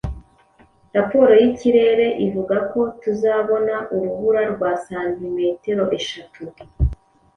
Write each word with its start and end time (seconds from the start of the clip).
Raporo 0.95 1.31
yikirere 1.41 2.07
ivuga 2.25 2.55
ko 2.71 2.79
tuzabona 3.01 3.75
urubura 3.95 4.41
rwa 4.51 4.71
santimetero 4.85 5.83
eshatu. 5.97 6.41